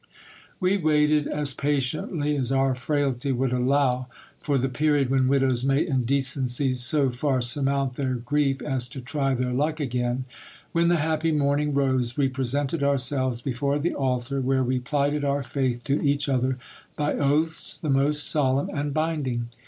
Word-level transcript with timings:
We 0.59 0.77
waited, 0.77 1.27
as 1.27 1.53
patiently 1.53 2.35
as 2.35 2.51
our 2.51 2.73
frailty 2.73 3.31
would 3.31 3.51
allow, 3.51 4.07
for 4.39 4.57
the 4.57 4.67
period 4.67 5.11
when 5.11 5.27
widows 5.27 5.63
may 5.63 5.85
in 5.85 6.05
decency 6.05 6.73
so 6.73 7.11
far 7.11 7.39
sur 7.39 7.61
mount 7.61 7.93
their 7.93 8.15
grief 8.15 8.63
as 8.63 8.87
to 8.87 8.99
try 9.01 9.35
their 9.35 9.53
luck 9.53 9.79
again. 9.79 10.25
When 10.71 10.87
the 10.87 10.95
happy 10.95 11.31
morning 11.31 11.75
rose, 11.75 12.17
we 12.17 12.29
presented 12.29 12.81
ourselves 12.81 13.41
before 13.43 13.77
the 13.77 13.93
altar, 13.93 14.41
where 14.41 14.63
we 14.63 14.79
plighted 14.79 15.23
our 15.23 15.43
faith 15.43 15.83
to 15.83 16.01
each 16.03 16.27
other 16.27 16.57
by 16.95 17.13
oaths 17.13 17.77
the 17.77 17.87
most 17.91 18.27
solemn 18.27 18.69
and 18.73 18.95
binding. 18.95 19.49